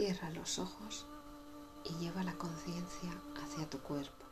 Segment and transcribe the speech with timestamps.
[0.00, 1.04] Cierra los ojos
[1.84, 4.24] y lleva la conciencia hacia tu cuerpo.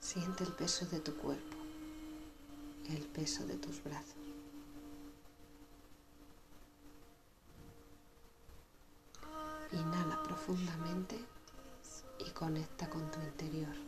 [0.00, 1.58] Siente el peso de tu cuerpo,
[2.88, 4.16] el peso de tus brazos.
[9.72, 11.22] Inhala profundamente
[12.26, 13.85] y conecta con tu interior.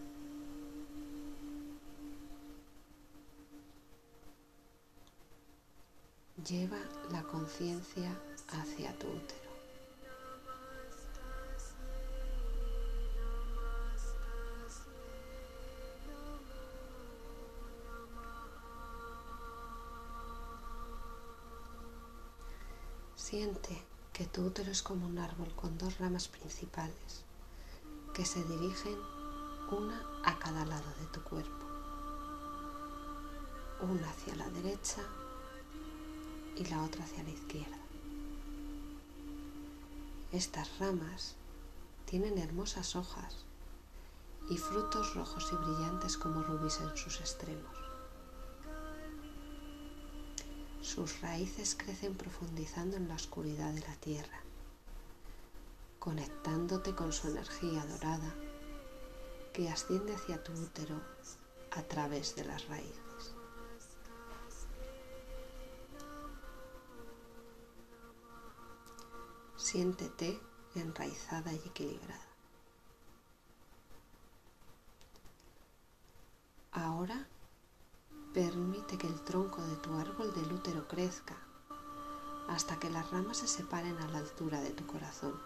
[6.47, 6.78] Lleva
[7.10, 8.16] la conciencia
[8.48, 9.48] hacia tu útero.
[23.17, 27.25] Siente que tu útero es como un árbol con dos ramas principales
[28.14, 28.97] que se dirigen
[29.73, 31.67] una a cada lado de tu cuerpo.
[33.83, 35.02] Una hacia la derecha
[36.59, 37.78] y la otra hacia la izquierda.
[40.33, 41.37] Estas ramas
[42.05, 43.45] tienen hermosas hojas
[44.51, 47.77] y frutos rojos y brillantes como rubíes en sus extremos.
[50.83, 54.41] Sus raíces crecen profundizando en la oscuridad de la tierra,
[55.98, 58.34] conectándote con su energía dorada
[59.53, 61.01] que asciende hacia tu útero
[61.73, 63.08] a través de las raíces.
[69.70, 70.41] Siéntete
[70.77, 72.27] enraizada y equilibrada.
[76.72, 77.28] Ahora
[78.33, 81.36] permite que el tronco de tu árbol del útero crezca
[82.48, 85.39] hasta que las ramas se separen a la altura de tu corazón.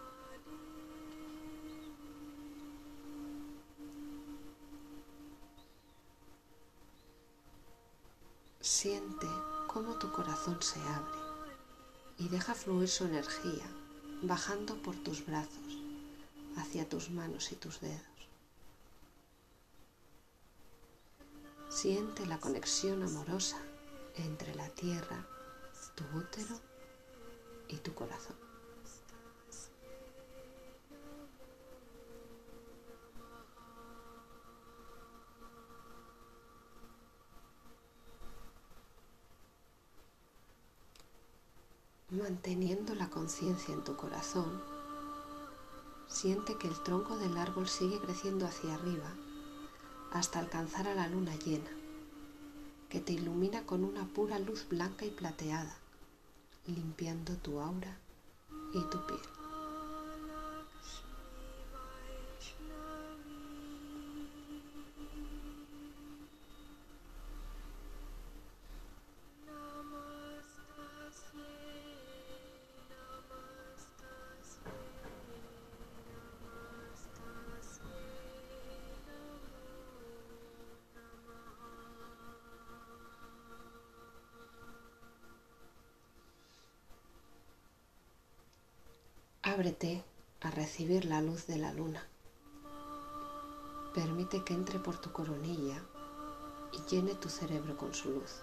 [8.60, 9.26] Siente
[9.66, 11.18] cómo tu corazón se abre
[12.18, 13.81] y deja fluir su energía
[14.22, 15.78] bajando por tus brazos
[16.56, 18.00] hacia tus manos y tus dedos.
[21.68, 23.58] Siente la conexión amorosa
[24.16, 25.26] entre la tierra,
[25.94, 26.60] tu útero
[27.68, 28.51] y tu corazón.
[42.12, 44.44] Manteniendo la conciencia en tu corazón,
[46.06, 49.08] siente que el tronco del árbol sigue creciendo hacia arriba
[50.12, 51.70] hasta alcanzar a la luna llena,
[52.90, 55.74] que te ilumina con una pura luz blanca y plateada,
[56.66, 57.96] limpiando tu aura
[58.74, 59.41] y tu piel.
[89.52, 90.02] Ábrete
[90.40, 92.02] a recibir la luz de la luna.
[93.94, 95.78] Permite que entre por tu coronilla
[96.72, 98.40] y llene tu cerebro con su luz.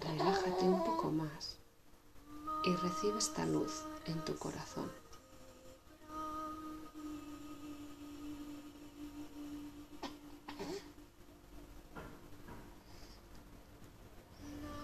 [0.00, 1.58] Relájate un poco más
[2.64, 4.90] y recibe esta luz en tu corazón.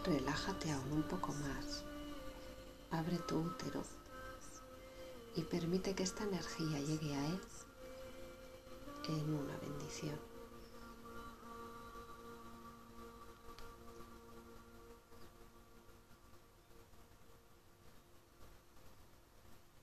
[0.04, 1.84] Relájate aún un poco más.
[2.90, 3.84] Abre tu útero
[5.36, 7.40] y permite que esta energía llegue a él
[9.08, 10.31] en una bendición.